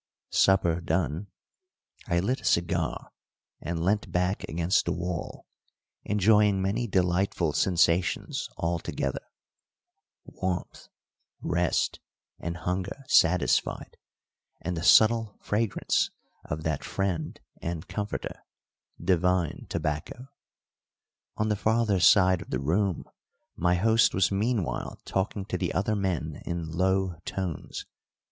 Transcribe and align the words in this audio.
Supper 0.31 0.81
done, 0.81 1.27
I 2.07 2.19
lit 2.21 2.41
a 2.41 2.43
cigar 2.43 3.11
and 3.61 3.85
leant 3.85 4.11
back 4.11 4.43
against 4.45 4.85
the 4.85 4.91
wall, 4.91 5.45
enjoying 6.03 6.59
many 6.59 6.87
delightful 6.87 7.53
sensations 7.53 8.49
all 8.57 8.79
together 8.79 9.21
warmth, 10.25 10.87
rest, 11.43 11.99
and 12.39 12.57
hunger 12.57 13.03
satisfied, 13.09 13.95
and 14.59 14.75
the 14.75 14.81
subtle 14.81 15.37
fragrance 15.39 16.09
of 16.45 16.63
that 16.63 16.83
friend 16.83 17.39
and 17.61 17.87
comforter, 17.87 18.41
divine 18.99 19.67
tobacco. 19.69 20.29
On 21.37 21.49
the 21.49 21.55
farther 21.55 21.99
side 21.99 22.41
of 22.41 22.49
the 22.49 22.59
room 22.59 23.03
my 23.55 23.75
host 23.75 24.15
was 24.15 24.31
meanwhile 24.31 24.99
talking 25.05 25.45
to 25.45 25.59
the 25.59 25.71
other 25.73 25.95
men 25.95 26.41
in 26.43 26.71
low 26.71 27.19
tones. 27.23 27.85